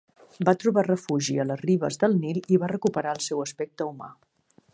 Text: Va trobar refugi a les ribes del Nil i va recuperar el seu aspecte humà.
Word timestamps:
Va 0.47 0.53
trobar 0.61 0.83
refugi 0.87 1.37
a 1.43 1.45
les 1.49 1.61
ribes 1.67 2.01
del 2.05 2.17
Nil 2.25 2.41
i 2.57 2.61
va 2.65 2.71
recuperar 2.75 3.17
el 3.19 3.23
seu 3.27 3.45
aspecte 3.49 3.93
humà. 3.93 4.11